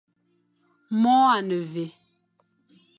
Môr 1.01 1.27
a 1.35 1.37
ne 1.47 1.57
mvè. 1.69 1.85